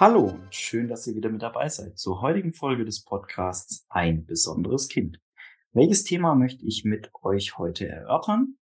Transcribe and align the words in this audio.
Hallo 0.00 0.28
und 0.28 0.54
schön, 0.54 0.86
dass 0.86 1.08
ihr 1.08 1.16
wieder 1.16 1.28
mit 1.28 1.42
dabei 1.42 1.68
seid 1.68 1.98
zur 1.98 2.20
heutigen 2.20 2.54
Folge 2.54 2.84
des 2.84 3.04
Podcasts 3.04 3.84
Ein 3.88 4.26
besonderes 4.26 4.86
Kind. 4.86 5.20
Welches 5.72 6.04
Thema 6.04 6.36
möchte 6.36 6.64
ich 6.64 6.84
mit 6.84 7.10
euch 7.20 7.58
heute 7.58 7.88
erörtern? 7.88 8.58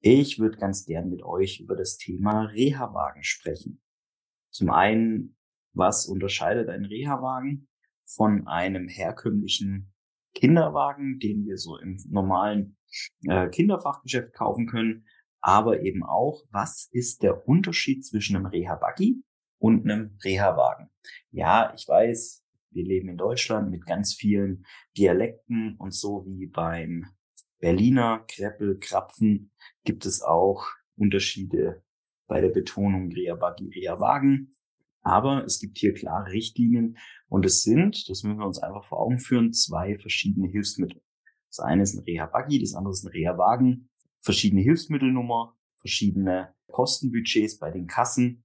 Ich 0.00 0.38
würde 0.38 0.56
ganz 0.56 0.86
gern 0.86 1.10
mit 1.10 1.22
euch 1.22 1.60
über 1.60 1.76
das 1.76 1.98
Thema 1.98 2.46
Reha-Wagen 2.46 3.22
sprechen. 3.24 3.82
Zum 4.48 4.70
einen, 4.70 5.36
was 5.74 6.06
unterscheidet 6.06 6.70
ein 6.70 6.86
Reha-Wagen 6.86 7.68
von 8.06 8.46
einem 8.46 8.88
herkömmlichen 8.88 9.92
Kinderwagen, 10.34 11.18
den 11.18 11.44
wir 11.44 11.58
so 11.58 11.76
im 11.76 11.98
normalen 12.08 12.78
äh, 13.26 13.50
Kinderfachgeschäft 13.50 14.32
kaufen 14.32 14.66
können, 14.66 15.04
aber 15.42 15.82
eben 15.82 16.02
auch, 16.02 16.42
was 16.50 16.88
ist 16.90 17.22
der 17.22 17.46
Unterschied 17.46 18.06
zwischen 18.06 18.34
einem 18.34 18.46
Reha-Buggy 18.46 19.22
und 19.60 19.84
einem 19.84 20.16
Reha-Wagen. 20.24 20.90
Ja, 21.30 21.72
ich 21.76 21.86
weiß, 21.86 22.44
wir 22.70 22.84
leben 22.84 23.08
in 23.08 23.16
Deutschland 23.16 23.70
mit 23.70 23.86
ganz 23.86 24.14
vielen 24.14 24.64
Dialekten 24.96 25.76
und 25.78 25.94
so 25.94 26.24
wie 26.26 26.46
beim 26.46 27.06
Berliner 27.60 28.24
Kreppel, 28.26 28.78
Krapfen 28.80 29.52
gibt 29.84 30.06
es 30.06 30.22
auch 30.22 30.66
Unterschiede 30.96 31.84
bei 32.26 32.40
der 32.40 32.48
Betonung 32.48 33.12
Reha-Buggy, 33.12 33.70
Reha-Wagen. 33.74 34.52
Aber 35.02 35.44
es 35.44 35.60
gibt 35.60 35.78
hier 35.78 35.94
klare 35.94 36.30
Richtlinien 36.32 36.96
und 37.28 37.44
es 37.44 37.62
sind, 37.62 38.08
das 38.08 38.22
müssen 38.22 38.38
wir 38.38 38.46
uns 38.46 38.58
einfach 38.58 38.84
vor 38.84 39.00
Augen 39.00 39.18
führen, 39.18 39.52
zwei 39.52 39.98
verschiedene 39.98 40.48
Hilfsmittel. 40.48 41.02
Das 41.48 41.60
eine 41.60 41.82
ist 41.82 41.94
ein 41.94 42.04
Reha-Buggy, 42.04 42.60
das 42.60 42.74
andere 42.74 42.92
ist 42.92 43.04
ein 43.04 43.12
Reha-Wagen. 43.12 43.90
Verschiedene 44.20 44.62
Hilfsmittelnummer, 44.62 45.56
verschiedene 45.76 46.54
Kostenbudgets 46.70 47.58
bei 47.58 47.70
den 47.70 47.86
Kassen 47.86 48.44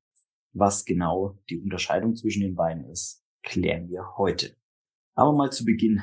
was 0.56 0.86
genau 0.86 1.38
die 1.50 1.60
Unterscheidung 1.60 2.16
zwischen 2.16 2.42
den 2.42 2.56
beiden 2.56 2.86
ist, 2.86 3.24
klären 3.44 3.90
wir 3.90 4.18
heute. 4.18 4.56
Aber 5.14 5.34
mal 5.34 5.52
zu 5.52 5.66
Beginn. 5.66 6.02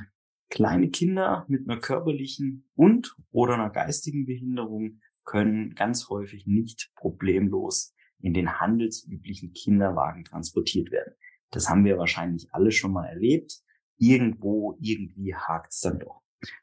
Kleine 0.50 0.91
Kinder 0.91 1.47
mit 1.48 1.69
einer 1.69 1.81
körperlichen 1.81 2.70
und 2.75 3.17
oder 3.30 3.55
einer 3.55 3.70
geistigen 3.70 4.27
Behinderung 4.27 5.00
können 5.25 5.75
ganz 5.75 6.11
häufig 6.11 6.47
nicht 6.47 6.92
problemlos 6.95 7.95
in 8.20 8.34
den 8.34 8.61
handelsüblichen 8.61 9.55
Kinderwagen 9.55 10.25
transportiert 10.25 10.91
werden. 10.91 11.14
Das 11.50 11.70
haben 11.70 11.86
wir 11.86 11.97
wahrscheinlich 11.97 12.53
alle 12.53 12.70
schon 12.70 12.92
mal 12.92 13.06
erlebt. 13.06 13.62
Irgendwo, 13.97 14.77
irgendwie 14.80 15.34
hakt's 15.34 15.80
dann 15.80 15.98
doch. 15.98 16.20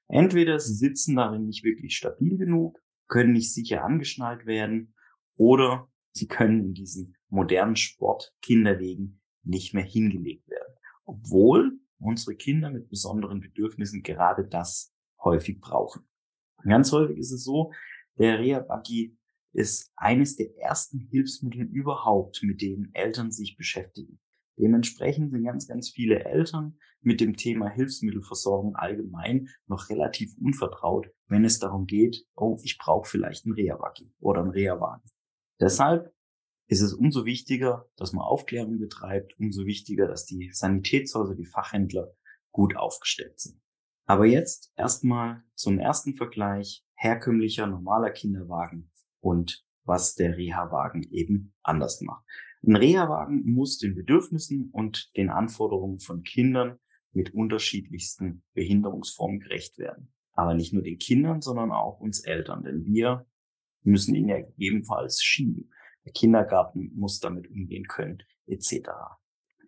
Entweder 0.08 0.60
sie 0.60 0.76
sitzen 0.76 1.16
darin 1.16 1.48
nicht 1.48 1.64
wirklich 1.64 1.96
stabil 1.96 2.38
genug, 2.38 2.80
können 3.08 3.34
nicht 3.34 3.52
sicher 3.54 3.84
angeschnallt 3.84 4.46
werden 4.46 4.94
oder 5.36 5.89
sie 6.12 6.28
können 6.28 6.64
in 6.66 6.74
diesen 6.74 7.16
modernen 7.30 7.76
Sport 7.76 8.34
Kinderwegen 8.42 9.22
nicht 9.44 9.74
mehr 9.74 9.84
hingelegt 9.84 10.48
werden. 10.50 10.74
Obwohl 11.06 11.80
unsere 12.00 12.36
Kinder 12.36 12.70
mit 12.70 12.90
besonderen 12.90 13.40
Bedürfnissen 13.42 14.04
gerade 14.04 14.48
das 14.48 14.94
häufig 15.24 15.60
brauchen. 15.60 16.04
ganz 16.64 16.92
häufig 16.92 17.18
ist 17.18 17.32
es 17.32 17.44
so, 17.44 17.74
der 18.18 18.40
Reha-Buggy 18.40 19.18
ist 19.54 19.92
eines 19.96 20.36
der 20.36 20.56
ersten 20.58 21.00
Hilfsmittel 21.00 21.64
überhaupt, 21.64 22.42
mit 22.44 22.62
denen 22.62 22.94
Eltern 22.94 23.32
sich 23.32 23.58
beschäftigen. 23.58 24.20
Dementsprechend 24.58 25.32
sind 25.32 25.44
ganz, 25.46 25.68
ganz 25.68 25.90
viele 25.90 26.26
Eltern 26.26 26.78
mit 27.02 27.22
dem 27.22 27.38
Thema 27.38 27.70
Hilfsmittelversorgung 27.70 28.76
allgemein 28.76 29.48
noch 29.68 29.90
relativ 29.90 30.36
unvertraut, 30.38 31.10
wenn 31.28 31.46
es 31.46 31.60
darum 31.60 31.86
geht, 31.86 32.26
oh, 32.36 32.58
ich 32.64 32.78
brauche 32.78 33.10
vielleicht 33.10 33.46
einen 33.46 33.56
Reha-Buggy 33.56 34.12
oder 34.20 34.42
einen 34.42 34.52
Reha-Wagen. 34.52 35.10
Deshalb 35.60 36.14
ist 36.68 36.82
es 36.82 36.94
umso 36.94 37.26
wichtiger, 37.26 37.90
dass 37.98 38.14
man 38.14 38.24
Aufklärung 38.24 38.80
betreibt, 38.80 39.38
umso 39.40 39.66
wichtiger, 39.66 40.08
dass 40.08 40.26
die 40.26 40.52
Sanitätshäuser, 40.52 41.36
die 41.36 41.46
Fachhändler 41.46 42.14
gut 42.52 42.76
aufgestellt 42.76 43.40
sind. 43.40 43.60
Aber 44.06 44.26
jetzt 44.26 44.72
erstmal 44.76 45.44
zum 45.56 45.80
ersten 45.80 46.16
Vergleich 46.16 46.84
herkömmlicher 46.96 47.68
normaler 47.68 48.12
Kinderwagen 48.12 48.92
und 49.20 49.66
was 49.84 50.16
der 50.16 50.38
Reha-Wagen 50.38 51.04
eben 51.12 51.54
anders 51.64 52.02
macht. 52.02 52.26
Ein 52.66 52.76
Reha-Wagen 52.76 53.44
muss 53.52 53.78
den 53.78 53.96
Bedürfnissen 53.96 54.70
und 54.72 55.10
den 55.16 55.30
Anforderungen 55.30 56.00
von 56.00 56.24
Kindern 56.24 56.80
mit 57.12 57.34
unterschiedlichsten 57.34 58.44
Behinderungsformen 58.54 59.40
gerecht 59.40 59.78
werden. 59.78 60.14
Aber 60.34 60.54
nicht 60.54 60.74
nur 60.74 60.84
den 60.84 60.98
Kindern, 60.98 61.42
sondern 61.42 61.72
auch 61.72 62.00
uns 62.00 62.22
Eltern, 62.22 62.64
denn 62.64 62.86
wir 62.86 63.26
müssen 63.84 64.16
ihn 64.16 64.30
ja 64.30 64.38
ebenfalls 64.58 65.22
schieben. 65.22 65.72
Der 66.06 66.14
Kindergarten 66.14 66.92
muss 66.96 67.20
damit 67.20 67.50
umgehen 67.50 67.86
können, 67.88 68.20
etc. 68.48 68.90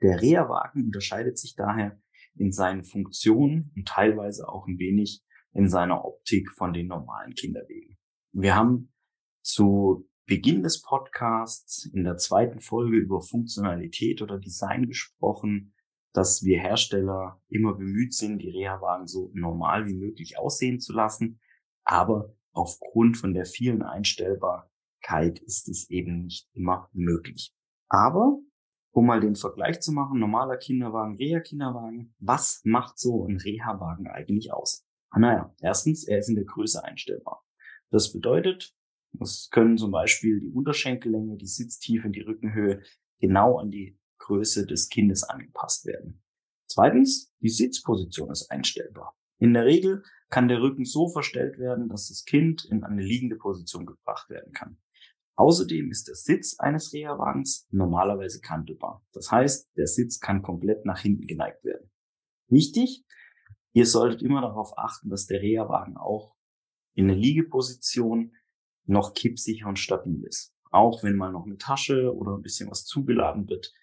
Der 0.01 0.21
Reha-Wagen 0.21 0.85
unterscheidet 0.85 1.37
sich 1.37 1.55
daher 1.55 1.99
in 2.35 2.51
seinen 2.51 2.83
Funktionen 2.83 3.71
und 3.75 3.87
teilweise 3.87 4.47
auch 4.47 4.67
ein 4.67 4.79
wenig 4.79 5.23
in 5.53 5.69
seiner 5.69 6.05
Optik 6.05 6.51
von 6.51 6.73
den 6.73 6.87
normalen 6.87 7.33
Kinderwegen. 7.33 7.97
Wir 8.31 8.55
haben 8.55 8.93
zu 9.41 10.07
Beginn 10.25 10.63
des 10.63 10.81
Podcasts 10.81 11.85
in 11.93 12.03
der 12.03 12.15
zweiten 12.17 12.61
Folge 12.61 12.97
über 12.97 13.21
Funktionalität 13.21 14.21
oder 14.21 14.39
Design 14.39 14.87
gesprochen, 14.87 15.73
dass 16.13 16.43
wir 16.43 16.59
Hersteller 16.59 17.41
immer 17.49 17.73
bemüht 17.73 18.13
sind, 18.13 18.39
die 18.39 18.49
Reha-Wagen 18.49 19.07
so 19.07 19.31
normal 19.33 19.87
wie 19.87 19.95
möglich 19.95 20.37
aussehen 20.37 20.79
zu 20.79 20.93
lassen, 20.93 21.41
aber 21.83 22.33
aufgrund 22.53 23.17
von 23.17 23.33
der 23.33 23.45
vielen 23.45 23.81
Einstellbar 23.81 24.69
Kalk 25.01 25.41
ist 25.41 25.67
es 25.67 25.89
eben 25.89 26.23
nicht 26.23 26.47
immer 26.53 26.89
möglich. 26.93 27.53
Aber, 27.89 28.39
um 28.91 29.05
mal 29.05 29.19
den 29.19 29.35
Vergleich 29.35 29.81
zu 29.81 29.91
machen, 29.91 30.19
normaler 30.19 30.57
Kinderwagen, 30.57 31.15
Reha-Kinderwagen, 31.15 32.13
was 32.19 32.61
macht 32.63 32.99
so 32.99 33.25
ein 33.25 33.37
Reha-Wagen 33.37 34.07
eigentlich 34.07 34.53
aus? 34.53 34.85
Ah, 35.09 35.19
naja, 35.19 35.53
erstens, 35.61 36.07
er 36.07 36.19
ist 36.19 36.29
in 36.29 36.35
der 36.35 36.45
Größe 36.45 36.83
einstellbar. 36.83 37.43
Das 37.89 38.13
bedeutet, 38.13 38.73
es 39.19 39.49
können 39.51 39.77
zum 39.77 39.91
Beispiel 39.91 40.39
die 40.39 40.51
Unterschenkellänge, 40.51 41.35
die 41.35 41.47
Sitztiefe 41.47 42.07
und 42.07 42.13
die 42.13 42.21
Rückenhöhe 42.21 42.81
genau 43.19 43.57
an 43.57 43.71
die 43.71 43.99
Größe 44.19 44.65
des 44.65 44.87
Kindes 44.87 45.23
angepasst 45.23 45.85
werden. 45.85 46.23
Zweitens, 46.67 47.33
die 47.41 47.49
Sitzposition 47.49 48.31
ist 48.31 48.49
einstellbar. 48.49 49.17
In 49.39 49.53
der 49.53 49.65
Regel 49.65 50.03
kann 50.31 50.47
der 50.47 50.61
Rücken 50.61 50.85
so 50.85 51.09
verstellt 51.09 51.59
werden, 51.59 51.89
dass 51.89 52.07
das 52.07 52.23
Kind 52.23 52.65
in 52.65 52.83
eine 52.83 53.03
liegende 53.03 53.35
Position 53.35 53.85
gebracht 53.85 54.29
werden 54.29 54.53
kann. 54.53 54.77
Außerdem 55.35 55.91
ist 55.91 56.07
der 56.07 56.15
Sitz 56.15 56.57
eines 56.59 56.93
Reha-Wagens 56.93 57.67
normalerweise 57.69 58.39
kantelbar. 58.41 59.05
Das 59.13 59.31
heißt, 59.31 59.69
der 59.75 59.87
Sitz 59.87 60.19
kann 60.19 60.41
komplett 60.41 60.85
nach 60.85 60.99
hinten 60.99 61.27
geneigt 61.27 61.63
werden. 61.65 61.91
Wichtig, 62.47 63.03
ihr 63.73 63.85
solltet 63.85 64.21
immer 64.21 64.41
darauf 64.41 64.77
achten, 64.77 65.09
dass 65.09 65.25
der 65.25 65.41
Reha-Wagen 65.41 65.97
auch 65.97 66.35
in 66.93 67.07
der 67.07 67.17
Liegeposition 67.17 68.33
noch 68.85 69.13
kippsicher 69.13 69.67
und 69.67 69.79
stabil 69.79 70.23
ist. 70.25 70.53
Auch 70.69 71.03
wenn 71.03 71.15
mal 71.15 71.31
noch 71.31 71.45
eine 71.45 71.57
Tasche 71.57 72.15
oder 72.15 72.37
ein 72.37 72.41
bisschen 72.41 72.69
was 72.69 72.85
zugeladen 72.85 73.49
wird. 73.49 73.73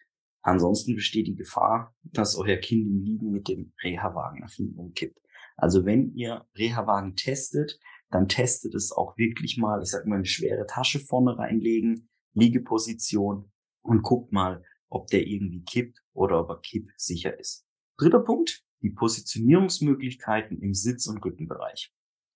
Ansonsten 0.41 0.94
besteht 0.94 1.26
die 1.26 1.34
Gefahr, 1.34 1.94
dass 2.03 2.36
euer 2.36 2.56
Kind 2.56 2.86
im 2.86 3.03
Liegen 3.03 3.30
mit 3.30 3.48
dem 3.48 3.72
Reha-Wagen 3.82 4.41
nach 4.41 4.53
hinten 4.53 4.78
umkippt. 4.78 5.19
Also 5.58 5.84
wenn 5.84 6.14
ihr 6.14 6.46
Reha-Wagen 6.56 7.16
testet, 7.16 7.78
dann 8.10 8.28
testet 8.28 8.74
es 8.74 8.92
auch 8.92 9.19
wirklich 9.19 9.58
mal, 9.58 9.82
ich 9.82 9.91
sag 9.91 10.06
mal, 10.06 10.16
eine 10.16 10.24
schwere 10.24 10.66
Tasche 10.66 11.00
vorne 11.00 11.36
reinlegen, 11.36 12.08
Liegeposition 12.32 13.50
und 13.82 14.02
guckt 14.02 14.32
mal, 14.32 14.62
ob 14.88 15.08
der 15.08 15.26
irgendwie 15.26 15.64
kippt 15.64 15.98
oder 16.12 16.41
ob 16.41 16.50
er 16.50 16.60
kippsicher 16.60 17.38
ist. 17.38 17.66
Dritter 17.98 18.20
Punkt, 18.20 18.64
die 18.82 18.91
Positionierungsmöglichkeiten 18.91 20.62
im 20.62 20.74
Sitz- 20.74 21.08
und 21.08 21.22
Rückenbereich. 21.24 21.92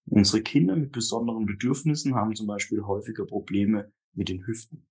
Unsere 0.06 0.43
Kinder 0.43 0.75
mit 0.75 0.91
besonderen 0.91 1.47
Bedürfnissen 1.47 2.17
haben 2.17 2.35
zum 2.35 2.49
Beispiel 2.49 2.82
häufiger 2.82 3.25
Probleme 3.25 3.93
mit 4.14 4.29
den 4.29 4.44
Hüften, 4.44 4.88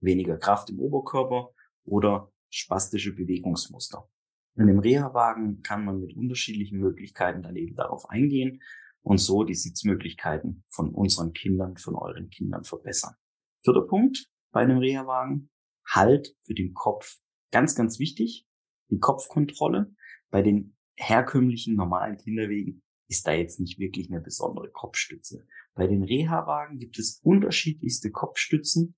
weniger 0.00 0.36
Kraft 0.36 0.68
im 0.68 0.78
Oberkörper 0.78 1.54
oder 1.84 2.30
spastische 2.50 3.14
Bewegungsmuster. 3.14 4.06
In 4.56 4.66
dem 4.66 4.78
Reha-Wagen 4.78 5.62
kann 5.62 5.84
man 5.84 6.00
mit 6.00 6.16
unterschiedlichen 6.16 6.78
Möglichkeiten 6.78 7.42
dann 7.42 7.56
eben 7.56 7.76
darauf 7.76 8.08
eingehen 8.10 8.60
und 9.02 9.18
so 9.18 9.44
die 9.44 9.54
Sitzmöglichkeiten 9.54 10.64
von 10.68 10.90
unseren 10.94 11.32
Kindern, 11.32 11.76
von 11.76 11.94
euren 11.94 12.28
Kindern 12.30 12.64
verbessern. 12.64 13.14
Vierter 13.62 13.86
Punkt 13.86 14.30
bei 14.52 14.60
einem 14.60 14.78
Reha-Wagen. 14.78 15.50
Halt 15.88 16.36
für 16.42 16.54
den 16.54 16.74
Kopf. 16.74 17.18
Ganz, 17.50 17.74
ganz 17.74 17.98
wichtig. 17.98 18.46
Die 18.90 18.98
Kopfkontrolle. 18.98 19.94
Bei 20.30 20.42
den 20.42 20.76
herkömmlichen 20.96 21.74
normalen 21.74 22.16
Kinderwegen 22.16 22.82
ist 23.08 23.26
da 23.26 23.32
jetzt 23.32 23.58
nicht 23.58 23.78
wirklich 23.78 24.10
eine 24.10 24.20
besondere 24.20 24.70
Kopfstütze. 24.70 25.46
Bei 25.74 25.86
den 25.86 26.04
Reha-Wagen 26.04 26.78
gibt 26.78 26.98
es 26.98 27.20
unterschiedlichste 27.22 28.10
Kopfstützen, 28.10 28.94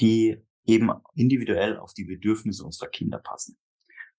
die 0.00 0.36
eben 0.66 0.90
individuell 1.14 1.78
auf 1.78 1.94
die 1.94 2.04
Bedürfnisse 2.04 2.64
unserer 2.64 2.88
Kinder 2.88 3.18
passen. 3.18 3.56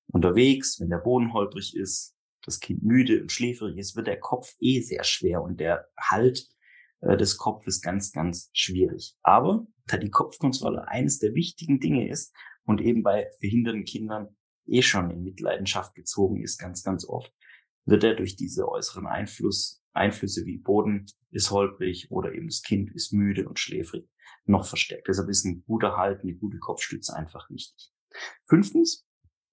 Unterwegs, 0.08 0.80
wenn 0.80 0.90
der 0.90 1.00
Boden 1.00 1.34
holprig 1.34 1.76
ist, 1.76 2.16
das 2.44 2.60
Kind 2.60 2.84
müde 2.84 3.22
und 3.22 3.32
schläfrig 3.32 3.78
ist, 3.78 3.96
wird 3.96 4.08
der 4.08 4.20
Kopf 4.20 4.56
eh 4.60 4.82
sehr 4.82 5.04
schwer 5.04 5.42
und 5.42 5.60
der 5.60 5.88
Halt 6.00 6.48
äh, 7.02 7.18
des 7.18 7.38
Kopfes 7.38 7.82
ganz, 7.82 8.12
ganz 8.12 8.50
schwierig. 8.54 9.16
Aber 9.24 9.66
da 9.88 9.98
die 9.98 10.12
Kopfkontrolle 10.12 10.88
eines 10.88 11.20
der 11.20 11.34
wichtigen 11.34 11.80
Dinge 11.80 12.10
ist 12.10 12.34
und 12.66 12.82
eben 12.82 13.04
bei 13.04 13.30
behinderten 13.40 13.86
Kindern 13.86 14.36
eh 14.68 14.82
schon 14.82 15.12
in 15.12 15.24
Mitleidenschaft 15.24 15.96
gezogen 15.96 16.42
ist, 16.42 16.58
ganz, 16.58 16.84
ganz 16.84 17.08
oft, 17.08 17.32
wird 17.86 18.04
er 18.04 18.16
durch 18.16 18.36
diese 18.36 18.68
äußeren 18.68 19.06
Einfluss, 19.06 19.84
Einflüsse 19.94 20.46
wie 20.46 20.58
Boden 20.58 21.06
ist 21.32 21.52
holprig 21.52 22.12
oder 22.12 22.34
eben 22.34 22.48
das 22.48 22.62
Kind 22.64 22.92
ist 22.94 23.14
müde 23.14 23.48
und 23.48 23.60
schläfrig 23.60 24.10
noch 24.46 24.66
verstärkt. 24.66 25.08
Deshalb 25.08 25.30
ist 25.30 25.46
ein 25.46 25.64
guter 25.66 25.98
Halt, 25.98 26.22
eine 26.22 26.36
gute 26.36 26.60
Kopfstütze 26.60 27.16
einfach 27.16 27.50
wichtig. 27.50 27.92
Fünftens, 28.48 29.05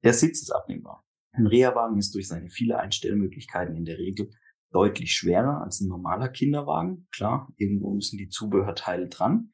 der 0.02 0.12
Sitz 0.14 0.42
ist 0.42 0.50
abnehmbar. 0.50 1.04
Ein 1.32 1.46
Reha-Wagen 1.46 1.98
ist 1.98 2.14
durch 2.14 2.28
seine 2.28 2.50
viele 2.50 2.78
Einstellmöglichkeiten 2.78 3.74
in 3.76 3.84
der 3.84 3.98
Regel 3.98 4.30
deutlich 4.70 5.14
schwerer 5.14 5.62
als 5.62 5.80
ein 5.80 5.88
normaler 5.88 6.28
Kinderwagen. 6.28 7.06
Klar, 7.10 7.52
irgendwo 7.56 7.94
müssen 7.94 8.18
die 8.18 8.28
Zubehörteile 8.28 9.08
dran. 9.08 9.52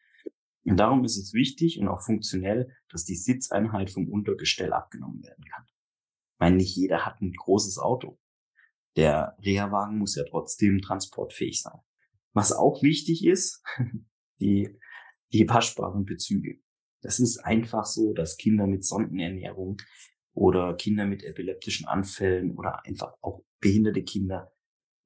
Und 0.65 0.77
darum 0.79 1.05
ist 1.05 1.17
es 1.17 1.33
wichtig 1.33 1.79
und 1.79 1.89
auch 1.89 2.03
funktionell, 2.03 2.75
dass 2.89 3.05
die 3.05 3.17
Sitzeinheit 3.17 3.91
vom 3.91 4.09
Untergestell 4.09 4.73
abgenommen 4.73 5.23
werden 5.23 5.45
kann. 5.45 5.65
Ich 5.67 6.41
meine, 6.41 6.56
nicht 6.56 6.77
jeder 6.77 7.06
hat 7.06 7.21
ein 7.21 7.33
großes 7.33 7.79
Auto. 7.79 8.19
Der 8.97 9.37
Reha-Wagen 9.41 9.99
muss 9.99 10.17
ja 10.17 10.25
trotzdem 10.29 10.81
transportfähig 10.81 11.62
sein. 11.62 11.81
Was 12.33 12.53
auch 12.53 12.83
wichtig 12.83 13.25
ist, 13.25 13.62
die, 14.41 14.79
die 15.33 15.49
waschbaren 15.49 16.05
Bezüge. 16.05 16.61
Das 17.03 17.21
ist 17.21 17.39
einfach 17.39 17.85
so, 17.85 18.12
dass 18.12 18.37
Kinder 18.37 18.67
mit 18.67 18.85
Sondenernährung 18.85 19.79
oder 20.35 20.75
Kinder 20.75 21.07
mit 21.07 21.25
epileptischen 21.25 21.87
Anfällen 21.87 22.57
oder 22.57 22.85
einfach 22.85 23.15
auch 23.21 23.43
behinderte 23.61 24.03
Kinder 24.03 24.53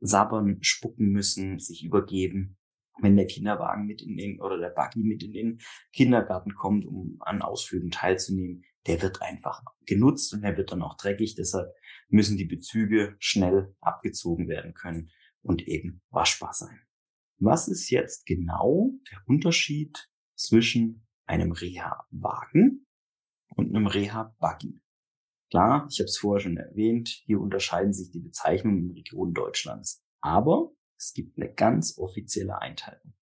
sabbern, 0.00 0.58
spucken 0.62 1.10
müssen, 1.10 1.58
sich 1.58 1.84
übergeben. 1.84 2.58
Wenn 3.00 3.16
der 3.16 3.26
Kinderwagen 3.26 3.86
mit 3.86 4.02
in 4.02 4.16
den 4.16 4.40
oder 4.40 4.58
der 4.58 4.68
Buggy 4.70 5.02
mit 5.02 5.22
in 5.22 5.32
den 5.32 5.60
Kindergarten 5.92 6.54
kommt, 6.54 6.84
um 6.84 7.16
an 7.20 7.40
Ausflügen 7.40 7.90
teilzunehmen, 7.90 8.64
der 8.86 9.00
wird 9.00 9.22
einfach 9.22 9.62
genutzt 9.86 10.34
und 10.34 10.42
der 10.42 10.56
wird 10.56 10.72
dann 10.72 10.82
auch 10.82 10.96
dreckig. 10.96 11.34
Deshalb 11.34 11.72
müssen 12.08 12.36
die 12.36 12.44
Bezüge 12.44 13.16
schnell 13.18 13.74
abgezogen 13.80 14.48
werden 14.48 14.74
können 14.74 15.10
und 15.40 15.66
eben 15.66 16.02
waschbar 16.10 16.52
sein. 16.52 16.80
Was 17.38 17.68
ist 17.68 17.90
jetzt 17.90 18.26
genau 18.26 18.92
der 19.10 19.18
Unterschied 19.26 20.10
zwischen 20.34 21.06
einem 21.26 21.52
Reha-Wagen 21.52 22.86
und 23.56 23.74
einem 23.74 23.86
Reha-Buggy? 23.86 24.81
Klar, 25.52 25.86
ich 25.90 25.98
habe 25.98 26.06
es 26.06 26.16
vorher 26.16 26.40
schon 26.40 26.56
erwähnt, 26.56 27.10
hier 27.26 27.38
unterscheiden 27.38 27.92
sich 27.92 28.10
die 28.10 28.20
Bezeichnungen 28.20 28.88
in 28.88 28.90
Regionen 28.92 29.34
Deutschlands. 29.34 30.02
Aber 30.22 30.72
es 30.96 31.12
gibt 31.12 31.36
eine 31.36 31.52
ganz 31.52 31.98
offizielle 31.98 32.62
Einteilung. 32.62 33.12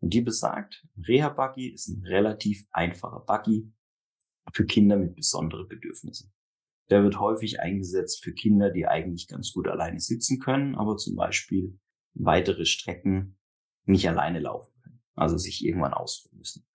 Und 0.00 0.14
die 0.14 0.22
besagt, 0.22 0.82
ein 0.96 1.04
Reha-Buggy 1.04 1.74
ist 1.74 1.88
ein 1.88 2.02
relativ 2.06 2.66
einfacher 2.70 3.20
Buggy 3.26 3.70
für 4.54 4.64
Kinder 4.64 4.96
mit 4.96 5.14
besonderen 5.14 5.68
Bedürfnissen. 5.68 6.32
Der 6.88 7.02
wird 7.02 7.20
häufig 7.20 7.60
eingesetzt 7.60 8.24
für 8.24 8.32
Kinder, 8.32 8.70
die 8.70 8.86
eigentlich 8.86 9.28
ganz 9.28 9.52
gut 9.52 9.68
alleine 9.68 10.00
sitzen 10.00 10.40
können, 10.40 10.76
aber 10.76 10.96
zum 10.96 11.16
Beispiel 11.16 11.78
weitere 12.14 12.64
Strecken 12.64 13.38
nicht 13.84 14.08
alleine 14.08 14.40
laufen 14.40 14.72
können, 14.82 15.02
also 15.16 15.36
sich 15.36 15.62
irgendwann 15.62 15.92
ausruhen 15.92 16.38
müssen. 16.38 16.66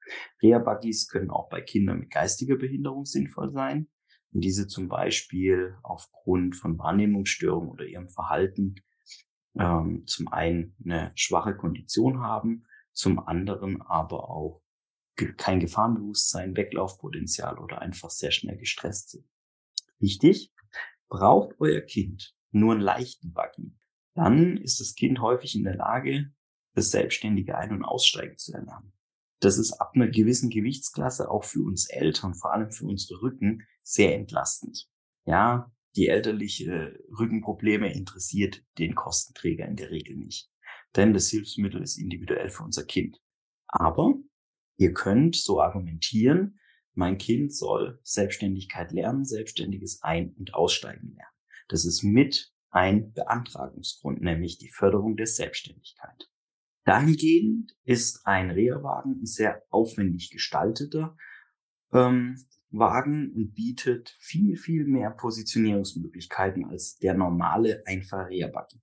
Reha-Buggies 0.44 1.08
können 1.08 1.32
auch 1.32 1.50
bei 1.50 1.62
Kindern 1.62 2.02
mit 2.02 2.12
geistiger 2.12 2.58
Behinderung 2.58 3.06
sinnvoll 3.06 3.52
sein, 3.52 3.90
und 4.31 4.42
diese 4.42 4.68
zum 4.68 4.88
Beispiel 4.88 5.76
aufgrund 5.84 6.56
von 6.56 6.78
Wahrnehmungsstörungen 6.78 7.70
oder 7.70 7.86
ihrem 7.86 8.10
Verhalten 8.10 8.76
ähm, 9.58 10.06
zum 10.06 10.28
einen 10.28 10.76
eine 10.84 11.12
schwache 11.16 11.56
Kondition 11.56 12.22
haben, 12.22 12.66
zum 12.94 13.20
anderen 13.20 13.81
aber 13.81 14.30
auch 14.30 14.62
kein 15.38 15.60
Gefahrenbewusstsein, 15.60 16.56
Weglaufpotenzial 16.56 17.58
oder 17.58 17.81
einfach 17.81 18.10
sehr 18.10 18.31
schnell 18.31 18.58
gestresst 18.58 19.12
sind. 19.12 19.26
Wichtig, 20.00 20.54
braucht 21.10 21.56
euer 21.60 21.82
Kind 21.82 22.36
nur 22.52 22.74
einen 22.74 22.82
leichten 22.82 23.34
Buggy, 23.34 23.75
dann 24.14 24.58
ist 24.58 24.80
das 24.80 24.96
Kind 24.96 25.22
häufig 25.22 25.56
in 25.56 25.64
der 25.64 25.75
Lage, 25.75 26.32
das 26.74 26.92
selbstständige 26.92 27.58
Ein- 27.58 27.72
und 27.72 27.84
Aussteigen 27.84 28.38
zu 28.38 28.54
erlernen. 28.54 28.94
Das 29.40 29.58
ist 29.58 29.74
ab 29.74 29.92
einer 29.96 30.10
gewissen 30.10 30.50
Gewichtsklasse 30.50 31.32
auch 31.32 31.46
für 31.46 31.62
uns 31.62 31.90
Eltern, 31.90 32.34
vor 32.34 32.54
allem 32.54 32.72
für 32.72 32.86
unsere 32.86 33.22
Rücken, 33.22 33.66
sehr 33.89 34.15
entlastend. 34.15 34.88
Ja, 35.25 35.71
die 35.95 36.07
elterliche 36.07 37.00
Rückenprobleme 37.18 37.91
interessiert 37.91 38.63
den 38.77 38.94
Kostenträger 38.94 39.65
in 39.68 39.75
der 39.75 39.89
Regel 39.89 40.15
nicht. 40.15 40.51
Denn 40.95 41.13
das 41.13 41.30
Hilfsmittel 41.30 41.81
ist 41.81 41.97
individuell 41.97 42.50
für 42.50 42.63
unser 42.63 42.86
Kind. 42.86 43.19
Aber 43.68 44.13
ihr 44.77 44.94
könnt 44.94 45.36
so 45.36 45.59
argumentieren, 45.59 46.59
mein 46.94 47.18
Kind 47.18 47.53
soll 47.53 48.00
Selbstständigkeit 48.03 48.91
lernen, 48.91 49.25
selbstständiges 49.25 50.03
Ein- 50.03 50.33
und 50.33 50.53
Aussteigen 50.53 51.15
lernen. 51.15 51.36
Das 51.68 51.86
ist 51.86 52.03
mit 52.03 52.53
ein 52.69 53.12
Beantragungsgrund, 53.13 54.21
nämlich 54.21 54.59
die 54.59 54.69
Förderung 54.69 55.15
der 55.15 55.27
Selbstständigkeit. 55.27 56.30
Dahingehend 56.86 57.75
ist 57.83 58.25
ein 58.25 58.51
Reha-Wagen 58.51 59.21
ein 59.21 59.25
sehr 59.25 59.63
aufwendig 59.69 60.30
gestalteter 60.30 61.18
ähm, 61.91 62.36
Wagen 62.71 63.31
und 63.33 63.54
bietet 63.54 64.16
viel, 64.19 64.56
viel 64.57 64.86
mehr 64.86 65.10
Positionierungsmöglichkeiten 65.12 66.66
als 66.66 66.98
der 66.98 67.16
normale 67.16 67.83
einfache 67.86 68.27
Reha-Buggy. 68.27 68.81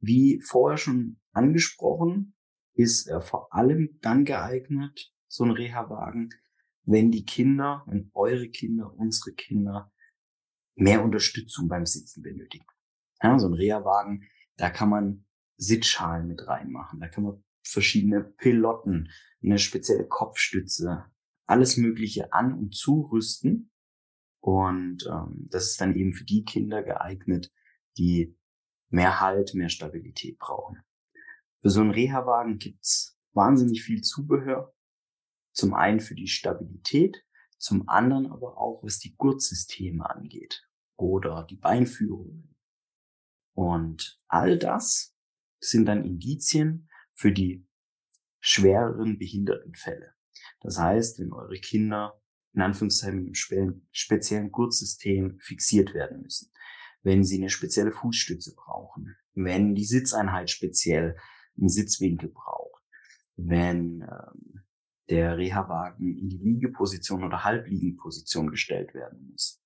Wie 0.00 0.40
vorher 0.42 0.78
schon 0.78 1.18
angesprochen, 1.32 2.34
ist 2.74 3.08
er 3.08 3.20
vor 3.20 3.52
allem 3.52 3.98
dann 4.00 4.24
geeignet, 4.24 5.12
so 5.26 5.44
ein 5.44 5.50
Reha-Wagen, 5.50 6.30
wenn 6.84 7.10
die 7.10 7.24
Kinder, 7.24 7.84
wenn 7.86 8.10
eure 8.14 8.48
Kinder, 8.48 8.94
unsere 8.94 9.34
Kinder 9.34 9.92
mehr 10.76 11.02
Unterstützung 11.02 11.68
beim 11.68 11.86
Sitzen 11.86 12.22
benötigen. 12.22 12.66
Ja, 13.20 13.38
so 13.38 13.48
ein 13.48 13.54
Reha-Wagen, 13.54 14.28
da 14.56 14.70
kann 14.70 14.90
man 14.90 15.24
Sitzschalen 15.56 16.28
mit 16.28 16.46
reinmachen. 16.46 17.00
Da 17.00 17.08
kann 17.08 17.24
man 17.24 17.44
verschiedene 17.62 18.22
Pilotten, 18.22 19.10
eine 19.42 19.58
spezielle 19.58 20.06
Kopfstütze, 20.06 21.04
alles 21.48 21.76
Mögliche 21.76 22.32
an 22.32 22.52
und 22.52 22.74
zurüsten. 22.74 23.70
Und 24.40 25.06
ähm, 25.10 25.48
das 25.50 25.70
ist 25.70 25.80
dann 25.80 25.96
eben 25.96 26.14
für 26.14 26.24
die 26.24 26.44
Kinder 26.44 26.82
geeignet, 26.82 27.52
die 27.96 28.36
mehr 28.90 29.20
Halt, 29.20 29.54
mehr 29.54 29.68
Stabilität 29.68 30.38
brauchen. 30.38 30.80
Für 31.60 31.70
so 31.70 31.80
einen 31.80 31.90
Reha-Wagen 31.90 32.58
gibt's 32.58 33.18
wahnsinnig 33.32 33.82
viel 33.82 34.02
Zubehör. 34.02 34.74
Zum 35.52 35.74
einen 35.74 36.00
für 36.00 36.14
die 36.14 36.28
Stabilität, 36.28 37.24
zum 37.58 37.88
anderen 37.88 38.30
aber 38.30 38.58
auch, 38.58 38.82
was 38.84 39.00
die 39.00 39.16
Gurtsysteme 39.16 40.08
angeht 40.08 40.68
oder 40.96 41.44
die 41.44 41.56
Beinführungen. 41.56 42.54
Und 43.54 44.20
all 44.28 44.56
das 44.56 45.16
sind 45.58 45.86
dann 45.86 46.04
Indizien 46.04 46.88
für 47.14 47.32
die 47.32 47.66
schwereren 48.38 49.18
Behindertenfälle. 49.18 50.14
Das 50.60 50.78
heißt, 50.78 51.18
wenn 51.20 51.32
eure 51.32 51.58
Kinder 51.58 52.20
in 52.54 52.62
Anführungszeichen 52.62 53.24
mit 53.24 53.36
einem 53.52 53.86
speziellen 53.92 54.50
Gurtsystem 54.50 55.38
fixiert 55.40 55.94
werden 55.94 56.22
müssen, 56.22 56.50
wenn 57.02 57.22
sie 57.24 57.38
eine 57.38 57.50
spezielle 57.50 57.92
Fußstütze 57.92 58.54
brauchen, 58.54 59.16
wenn 59.34 59.74
die 59.74 59.84
Sitzeinheit 59.84 60.50
speziell 60.50 61.16
einen 61.56 61.68
Sitzwinkel 61.68 62.30
braucht, 62.30 62.82
wenn 63.36 64.02
ähm, 64.02 64.64
der 65.08 65.38
Reha-Wagen 65.38 66.16
in 66.16 66.28
die 66.28 66.38
Liegeposition 66.38 67.24
oder 67.24 67.44
Halbliegenposition 67.44 68.50
gestellt 68.50 68.94
werden 68.94 69.28
muss, 69.30 69.62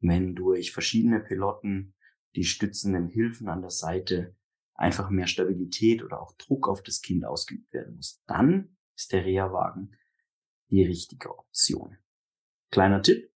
wenn 0.00 0.34
durch 0.34 0.72
verschiedene 0.72 1.20
Piloten 1.20 1.94
die 2.36 2.44
stützenden 2.44 3.08
Hilfen 3.08 3.48
an 3.48 3.62
der 3.62 3.70
Seite 3.70 4.36
einfach 4.74 5.08
mehr 5.08 5.26
Stabilität 5.26 6.04
oder 6.04 6.20
auch 6.20 6.36
Druck 6.36 6.68
auf 6.68 6.82
das 6.82 7.00
Kind 7.00 7.24
ausgeübt 7.24 7.72
werden 7.72 7.96
muss, 7.96 8.22
dann 8.26 8.76
ist 8.94 9.12
der 9.12 9.24
Reha-Wagen 9.24 9.96
die 10.70 10.84
richtige 10.84 11.36
Option. 11.36 11.96
Kleiner 12.70 13.02
Tipp. 13.02 13.30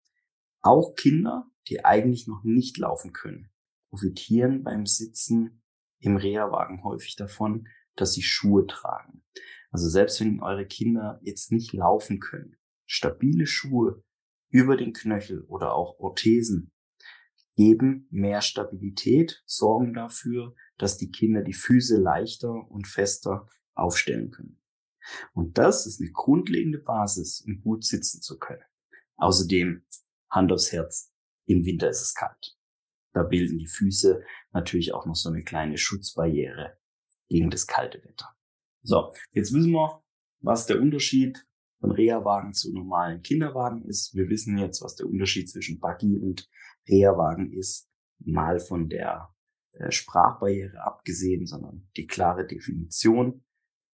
Auch 0.63 0.95
Kinder, 0.95 1.51
die 1.69 1.85
eigentlich 1.85 2.27
noch 2.27 2.43
nicht 2.45 2.79
laufen 2.79 3.13
können, 3.13 3.51
profitieren 3.91 4.63
beim 4.63 4.87
Sitzen 4.87 5.63
im 6.01 6.17
Reha-Wagen 6.17 6.85
häufig 6.85 7.17
davon, 7.17 7.69
dass 7.95 8.13
sie 8.13 8.23
Schuhe 8.23 8.67
tragen. 8.67 9.25
Also 9.71 9.89
selbst 9.89 10.21
wenn 10.21 10.43
eure 10.43 10.67
Kinder 10.67 11.21
jetzt 11.23 11.53
nicht 11.53 11.73
laufen 11.73 12.21
können, 12.21 12.57
stabile 12.87 13.47
Schuhe 13.47 14.03
über 14.49 14.77
den 14.77 14.93
Knöchel 14.93 15.43
oder 15.45 15.75
auch 15.75 15.99
Orthesen 15.99 16.73
geben 17.57 18.07
mehr 18.11 18.43
Stabilität, 18.43 19.43
sorgen 19.47 19.95
dafür, 19.95 20.55
dass 20.79 20.99
die 20.99 21.11
Kinder 21.11 21.43
die 21.43 21.55
Füße 21.55 21.97
leichter 21.97 22.53
und 22.71 22.87
fester 22.87 23.49
aufstellen 23.75 24.31
können. 24.31 24.61
Und 25.35 25.59
das 25.59 25.87
ist 25.87 26.01
eine 26.01 26.11
grundlegende 26.11 26.79
Basis, 26.79 27.43
um 27.47 27.61
gut 27.61 27.85
sitzen 27.85 28.21
zu 28.21 28.39
können. 28.39 28.65
Außerdem 29.17 29.85
Hand 30.31 30.53
aufs 30.53 30.73
Herz. 30.73 31.13
Im 31.47 31.65
Winter 31.65 31.89
ist 31.89 32.03
es 32.03 32.15
kalt. 32.15 32.57
Da 33.13 33.23
bilden 33.23 33.59
die 33.59 33.69
Füße 33.69 34.23
natürlich 34.53 34.93
auch 34.93 35.07
noch 35.07 35.15
so 35.15 35.29
eine 35.29 35.43
kleine 35.43 35.79
Schutzbarriere 35.79 36.77
gegen 37.29 37.51
das 37.51 37.67
kalte 37.67 38.03
Wetter. 38.05 38.37
So, 38.83 39.13
jetzt 39.33 39.53
wissen 39.55 39.73
wir, 39.73 40.03
was 40.41 40.67
der 40.67 40.81
Unterschied 40.81 41.47
von 41.81 41.93
Reha-Wagen 41.93 42.53
zu 42.53 42.73
normalen 42.73 43.23
Kinderwagen 43.23 43.85
ist. 43.85 44.15
Wir 44.15 44.29
wissen 44.29 44.59
jetzt, 44.59 44.83
was 44.83 44.97
der 44.97 45.07
Unterschied 45.07 45.49
zwischen 45.49 45.81
Buggy 45.81 46.19
und 46.19 46.49
Reha-Wagen 46.89 47.53
ist, 47.53 47.89
mal 48.19 48.61
von 48.61 48.89
der 48.89 49.35
äh, 49.73 49.91
Sprachbarriere 49.91 50.83
abgesehen, 50.85 51.47
sondern 51.47 51.89
die 51.97 52.07
klare 52.07 52.47
Definition. 52.47 53.45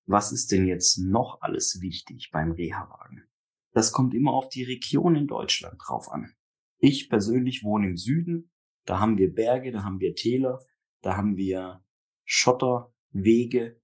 Was 0.07 0.33
ist 0.33 0.53
denn 0.53 0.67
jetzt 0.67 0.99
noch 0.99 1.41
alles 1.41 1.81
wichtig 1.81 2.31
beim 2.33 2.53
Reha-Wagen? 2.53 3.25
Das 3.73 3.93
kommt 3.93 4.15
immer 4.15 4.33
auf 4.33 4.49
die 4.49 4.65
Region 4.65 5.17
in 5.17 5.27
Deutschland 5.27 5.81
drauf 5.85 6.11
an. 6.11 6.35
Ich 6.79 7.09
persönlich 7.09 7.63
wohne 7.63 7.89
im 7.89 7.97
Süden. 7.97 8.51
Da 8.85 8.99
haben 8.99 9.17
wir 9.17 9.33
Berge, 9.33 9.71
da 9.71 9.85
haben 9.85 10.01
wir 10.01 10.15
Täler, 10.15 10.59
da 11.03 11.17
haben 11.17 11.37
wir 11.37 11.85
Schotter, 12.25 12.93
Wege, 13.11 13.81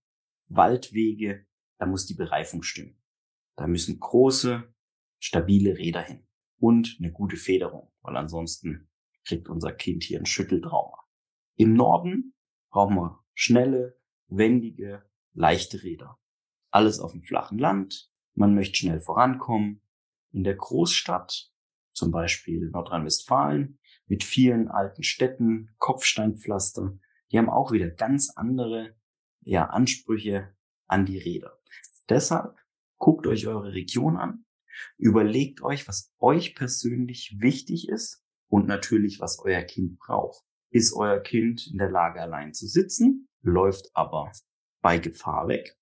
Waldwege. 0.49 1.47
Da 1.79 1.87
muss 1.87 2.07
die 2.07 2.15
Bereifung 2.15 2.63
stimmen. 2.63 3.01
Da 3.57 3.67
müssen 3.67 4.01
große, 4.01 4.75
stabile 5.21 5.79
Räder 5.79 6.03
hin 6.03 6.27
und 6.59 6.97
eine 6.99 7.13
gute 7.13 7.37
Federung, 7.37 7.93
weil 8.03 8.17
ansonsten 8.17 8.91
kriegt 9.25 9.49
unser 9.49 9.73
Kind 9.73 10.03
hier 10.03 10.19
ein 10.19 10.27
Schütteltrauma. 10.27 10.99
Im 11.57 11.75
Norden 11.75 12.35
brauchen 12.71 12.97
wir 12.97 13.25
schnelle, 13.35 14.01
wendige, 14.29 15.08
leichte 15.39 15.83
Räder. 15.83 16.19
Alles 16.71 17.01
auf 17.01 17.13
dem 17.13 17.23
flachen 17.23 17.59
Land. 17.59 18.11
Man 18.35 18.55
möchte 18.55 18.77
schnell 18.77 19.01
vorankommen. 19.01 19.81
In 20.31 20.45
der 20.45 20.57
Großstadt, 20.57 21.51
zum 21.93 22.11
Beispiel 22.11 22.69
Nordrhein-Westfalen, 22.71 23.79
mit 24.07 24.25
vielen 24.25 24.69
alten 24.69 25.03
Städten, 25.03 25.71
Kopfsteinpflaster, 25.79 26.99
die 27.31 27.39
haben 27.39 27.49
auch 27.49 27.73
wieder 27.73 27.89
ganz 27.89 28.31
andere 28.37 28.97
ja, 29.41 29.67
Ansprüche 29.67 30.55
an 30.87 31.07
die 31.07 31.19
Räder. 31.19 31.59
Deshalb 32.09 32.57
guckt 32.99 33.27
euch 33.27 33.47
eure 33.47 33.73
Region 33.73 34.17
an, 34.17 34.45
überlegt 34.97 35.63
euch, 35.63 35.89
was 35.89 36.13
euch 36.19 36.55
persönlich 36.55 37.37
wichtig 37.39 37.89
ist 37.89 38.25
und 38.49 38.67
natürlich, 38.67 39.21
was 39.21 39.39
euer 39.39 39.63
Kind 39.63 39.99
braucht. 39.99 40.43
Ist 40.71 40.93
euer 40.95 41.21
Kind 41.21 41.67
in 41.71 41.79
der 41.79 41.91
Lage, 41.91 42.21
allein 42.21 42.53
zu 42.53 42.67
sitzen, 42.67 43.29
läuft 43.43 43.91
aber 43.95 44.33
bei 44.81 44.99
Gefahr 44.99 45.49
weg? 45.49 45.79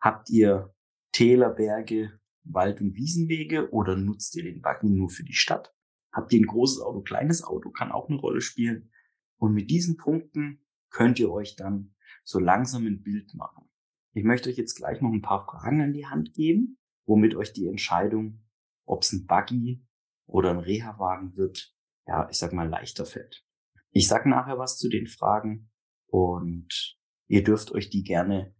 Habt 0.00 0.30
ihr 0.30 0.74
Täler, 1.12 1.50
Berge, 1.50 2.18
Wald- 2.44 2.80
und 2.80 2.94
Wiesenwege 2.94 3.70
oder 3.70 3.96
nutzt 3.96 4.36
ihr 4.36 4.44
den 4.44 4.62
Wagen 4.62 4.94
nur 4.94 5.10
für 5.10 5.24
die 5.24 5.34
Stadt? 5.34 5.74
Habt 6.12 6.32
ihr 6.32 6.40
ein 6.40 6.46
großes 6.46 6.80
Auto, 6.80 7.02
kleines 7.02 7.44
Auto, 7.44 7.70
kann 7.70 7.92
auch 7.92 8.08
eine 8.08 8.18
Rolle 8.18 8.40
spielen. 8.40 8.90
Und 9.36 9.52
mit 9.52 9.70
diesen 9.70 9.96
Punkten 9.96 10.64
könnt 10.90 11.18
ihr 11.18 11.30
euch 11.30 11.56
dann 11.56 11.94
so 12.24 12.38
langsam 12.38 12.86
ein 12.86 13.02
Bild 13.02 13.34
machen. 13.34 13.68
Ich 14.12 14.24
möchte 14.24 14.48
euch 14.48 14.56
jetzt 14.56 14.74
gleich 14.74 15.00
noch 15.00 15.12
ein 15.12 15.22
paar 15.22 15.44
Fragen 15.44 15.80
an 15.80 15.92
die 15.92 16.06
Hand 16.06 16.34
geben, 16.34 16.78
womit 17.06 17.34
euch 17.34 17.52
die 17.52 17.68
Entscheidung, 17.68 18.44
ob 18.84 19.02
es 19.02 19.12
ein 19.12 19.26
Buggy 19.26 19.86
oder 20.26 20.50
ein 20.50 20.58
Reha-Wagen 20.58 21.36
wird, 21.36 21.74
ja, 22.06 22.28
ich 22.28 22.38
sag 22.38 22.52
mal, 22.52 22.68
leichter 22.68 23.06
fällt. 23.06 23.44
Ich 23.90 24.08
sag 24.08 24.26
nachher 24.26 24.58
was 24.58 24.78
zu 24.78 24.88
den 24.88 25.06
Fragen 25.06 25.70
und 26.06 26.97
ihr 27.28 27.44
dürft 27.44 27.72
euch 27.72 27.90
die 27.90 28.02
gerne 28.02 28.54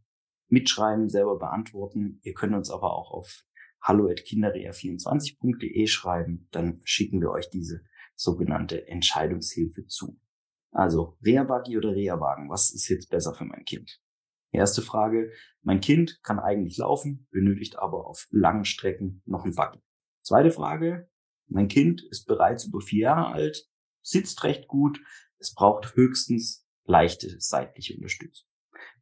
mitschreiben, 0.48 1.08
selber 1.08 1.38
beantworten. 1.38 2.20
Ihr 2.22 2.34
könnt 2.34 2.54
uns 2.54 2.70
aber 2.70 2.94
auch 2.94 3.10
auf 3.10 3.44
hallo@kinderrea24.de 3.82 5.86
schreiben, 5.86 6.48
dann 6.50 6.80
schicken 6.84 7.20
wir 7.20 7.30
euch 7.30 7.48
diese 7.50 7.82
sogenannte 8.14 8.88
Entscheidungshilfe 8.88 9.86
zu. 9.86 10.20
Also 10.70 11.16
Reha-Buggy 11.24 11.78
oder 11.78 11.94
Reha-Wagen, 11.94 12.50
was 12.50 12.70
ist 12.70 12.88
jetzt 12.88 13.08
besser 13.08 13.34
für 13.34 13.44
mein 13.44 13.64
Kind? 13.64 14.00
Erste 14.50 14.82
Frage, 14.82 15.30
mein 15.62 15.80
Kind 15.80 16.20
kann 16.22 16.38
eigentlich 16.38 16.78
laufen, 16.78 17.26
benötigt 17.30 17.78
aber 17.78 18.06
auf 18.06 18.26
langen 18.30 18.64
Strecken 18.64 19.22
noch 19.26 19.44
ein 19.44 19.54
Buggy. 19.54 19.80
Zweite 20.22 20.50
Frage, 20.50 21.08
mein 21.46 21.68
Kind 21.68 22.02
ist 22.10 22.26
bereits 22.26 22.64
über 22.64 22.80
vier 22.80 23.02
Jahre 23.02 23.32
alt, 23.32 23.68
sitzt 24.02 24.42
recht 24.44 24.66
gut, 24.66 25.00
es 25.38 25.54
braucht 25.54 25.94
höchstens 25.94 26.66
leichte 26.84 27.36
seitliche 27.38 27.94
Unterstützung. 27.94 28.47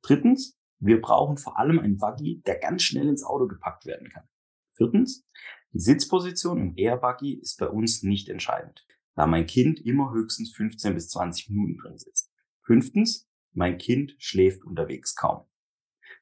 Drittens, 0.03 0.59
wir 0.79 1.01
brauchen 1.01 1.37
vor 1.37 1.59
allem 1.59 1.79
einen 1.79 1.97
Buggy, 1.97 2.43
der 2.47 2.59
ganz 2.59 2.83
schnell 2.83 3.09
ins 3.09 3.25
Auto 3.25 3.47
gepackt 3.47 3.87
werden 3.87 4.09
kann. 4.11 4.29
Viertens, 4.75 5.27
die 5.73 5.81
Sitzposition 5.81 6.61
im 6.61 6.73
Air-Buggy 6.77 7.35
ist 7.35 7.59
bei 7.59 7.69
uns 7.69 8.03
nicht 8.03 8.29
entscheidend, 8.29 8.87
da 9.15 9.27
mein 9.27 9.47
Kind 9.47 9.81
immer 9.81 10.13
höchstens 10.13 10.55
15 10.55 10.95
bis 10.95 11.09
20 11.09 11.51
Minuten 11.51 11.79
drin 11.79 11.99
sitzt. 11.99 12.31
Fünftens, 12.63 13.29
mein 13.53 13.79
Kind 13.79 14.15
schläft 14.19 14.65
unterwegs 14.65 15.15
kaum. 15.15 15.47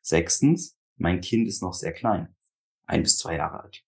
Sechstens, 0.00 0.78
mein 0.96 1.20
Kind 1.20 1.48
ist 1.48 1.62
noch 1.62 1.74
sehr 1.74 1.92
klein, 1.92 2.34
ein 2.84 3.02
bis 3.02 3.18
zwei 3.18 3.36
Jahre 3.36 3.62
alt. 3.62 3.84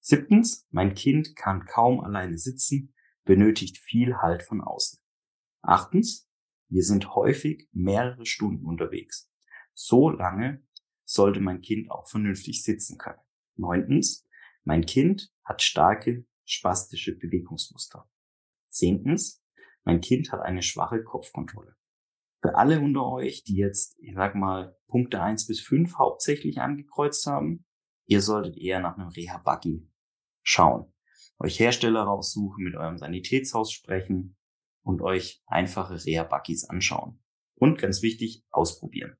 Siebtens, 0.00 0.66
mein 0.70 0.94
Kind 0.94 1.36
kann 1.36 1.66
kaum 1.66 2.00
alleine 2.00 2.38
sitzen, 2.38 2.94
benötigt 3.24 3.76
viel 3.78 4.16
Halt 4.16 4.42
von 4.42 4.62
außen. 4.62 4.98
Achtens, 5.60 6.29
wir 6.70 6.84
sind 6.84 7.14
häufig 7.14 7.68
mehrere 7.72 8.24
Stunden 8.24 8.64
unterwegs. 8.64 9.30
So 9.74 10.08
lange 10.08 10.62
sollte 11.04 11.40
mein 11.40 11.60
Kind 11.60 11.90
auch 11.90 12.08
vernünftig 12.08 12.62
sitzen 12.62 12.96
können. 12.96 13.18
Neuntens, 13.56 14.26
mein 14.64 14.86
Kind 14.86 15.32
hat 15.44 15.62
starke 15.62 16.24
spastische 16.44 17.16
Bewegungsmuster. 17.18 18.08
Zehntens, 18.68 19.44
mein 19.84 20.00
Kind 20.00 20.30
hat 20.30 20.40
eine 20.40 20.62
schwache 20.62 21.02
Kopfkontrolle. 21.02 21.76
Für 22.40 22.54
alle 22.54 22.80
unter 22.80 23.04
euch, 23.06 23.42
die 23.44 23.56
jetzt, 23.56 23.98
ich 23.98 24.14
sag 24.14 24.34
mal, 24.34 24.78
Punkte 24.86 25.20
eins 25.20 25.46
bis 25.46 25.60
fünf 25.60 25.96
hauptsächlich 25.98 26.60
angekreuzt 26.60 27.26
haben, 27.26 27.66
ihr 28.06 28.22
solltet 28.22 28.56
eher 28.56 28.80
nach 28.80 28.96
einem 28.96 29.08
Reha-Buggy 29.08 29.90
schauen. 30.42 30.92
Euch 31.38 31.58
Hersteller 31.58 32.02
raussuchen, 32.02 32.64
mit 32.64 32.76
eurem 32.76 32.98
Sanitätshaus 32.98 33.72
sprechen 33.72 34.36
und 34.82 35.02
euch 35.02 35.42
einfache 35.46 36.04
Reha-Buggies 36.04 36.64
anschauen. 36.64 37.22
Und 37.54 37.78
ganz 37.78 38.02
wichtig, 38.02 38.44
ausprobieren. 38.50 39.16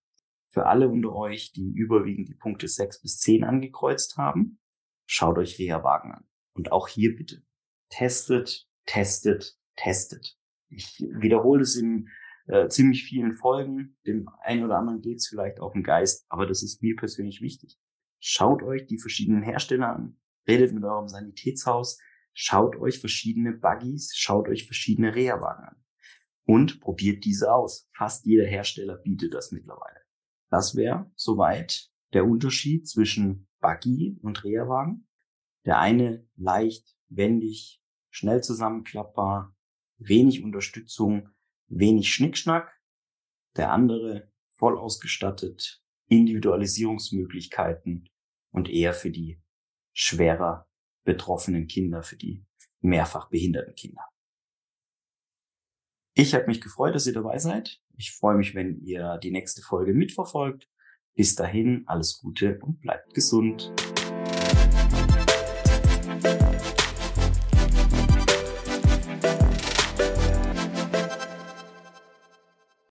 Für 0.48 0.66
alle 0.66 0.88
unter 0.88 1.14
euch, 1.14 1.52
die 1.52 1.70
überwiegend 1.72 2.28
die 2.28 2.34
Punkte 2.34 2.66
6 2.66 3.02
bis 3.02 3.18
10 3.18 3.44
angekreuzt 3.44 4.16
haben, 4.16 4.58
schaut 5.06 5.38
euch 5.38 5.58
Reha-Wagen 5.58 6.12
an. 6.12 6.24
Und 6.54 6.72
auch 6.72 6.88
hier 6.88 7.14
bitte. 7.14 7.42
Testet, 7.90 8.68
testet, 8.86 9.58
testet. 9.76 10.36
Ich 10.68 10.98
wiederhole 10.98 11.62
es 11.62 11.76
in 11.76 12.08
äh, 12.46 12.68
ziemlich 12.68 13.04
vielen 13.04 13.34
Folgen. 13.34 13.96
Dem 14.06 14.28
einen 14.42 14.64
oder 14.64 14.78
anderen 14.78 15.00
geht 15.00 15.18
es 15.18 15.28
vielleicht 15.28 15.60
auf 15.60 15.72
den 15.72 15.84
Geist, 15.84 16.26
aber 16.28 16.46
das 16.46 16.62
ist 16.62 16.82
mir 16.82 16.96
persönlich 16.96 17.40
wichtig. 17.40 17.78
Schaut 18.18 18.62
euch 18.62 18.86
die 18.86 18.98
verschiedenen 18.98 19.42
Hersteller 19.42 19.94
an, 19.94 20.16
redet 20.48 20.72
mit 20.72 20.84
eurem 20.84 21.08
Sanitätshaus, 21.08 21.98
schaut 22.32 22.76
euch 22.76 22.98
verschiedene 22.98 23.52
Buggies, 23.52 24.12
schaut 24.14 24.48
euch 24.48 24.66
verschiedene 24.66 25.14
Reha-Wagen 25.14 25.64
an 25.64 25.84
und 26.44 26.80
probiert 26.80 27.24
diese 27.24 27.52
aus. 27.52 27.88
Fast 27.96 28.26
jeder 28.26 28.46
Hersteller 28.46 28.96
bietet 28.96 29.34
das 29.34 29.52
mittlerweile. 29.52 30.00
Das 30.50 30.74
wäre 30.74 31.10
soweit 31.14 31.90
der 32.12 32.24
Unterschied 32.24 32.88
zwischen 32.88 33.48
Buggy 33.60 34.18
und 34.22 34.42
Reha-Wagen. 34.42 35.06
Der 35.64 35.78
eine 35.78 36.26
leicht, 36.36 36.96
wendig, 37.08 37.80
schnell 38.10 38.42
zusammenklappbar, 38.42 39.56
wenig 39.98 40.42
Unterstützung, 40.42 41.28
wenig 41.68 42.12
Schnickschnack. 42.12 42.76
Der 43.56 43.72
andere 43.72 44.32
voll 44.48 44.78
ausgestattet, 44.78 45.82
Individualisierungsmöglichkeiten 46.08 48.08
und 48.50 48.68
eher 48.68 48.94
für 48.94 49.10
die 49.10 49.42
schwerer 49.92 50.69
betroffenen 51.10 51.66
Kinder, 51.66 52.04
für 52.04 52.16
die 52.16 52.44
mehrfach 52.80 53.28
behinderten 53.30 53.74
Kinder. 53.74 54.02
Ich 56.14 56.34
habe 56.34 56.46
mich 56.46 56.60
gefreut, 56.60 56.94
dass 56.94 57.06
ihr 57.06 57.12
dabei 57.12 57.38
seid. 57.38 57.80
Ich 57.96 58.12
freue 58.12 58.36
mich, 58.36 58.54
wenn 58.54 58.80
ihr 58.82 59.18
die 59.18 59.32
nächste 59.32 59.60
Folge 59.60 59.92
mitverfolgt. 59.92 60.68
Bis 61.16 61.34
dahin, 61.34 61.82
alles 61.86 62.20
Gute 62.20 62.60
und 62.60 62.80
bleibt 62.80 63.12
gesund. 63.12 63.72